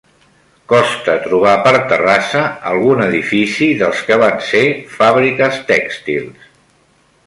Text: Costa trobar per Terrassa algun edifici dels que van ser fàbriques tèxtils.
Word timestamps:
Costa 0.71 1.17
trobar 1.25 1.51
per 1.67 1.73
Terrassa 1.91 2.41
algun 2.71 3.05
edifici 3.09 3.71
dels 3.83 4.03
que 4.09 4.21
van 4.27 4.43
ser 4.51 4.67
fàbriques 4.99 5.65
tèxtils. 5.73 6.55